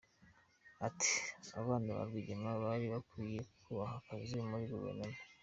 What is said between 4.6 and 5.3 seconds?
Guverinoma.”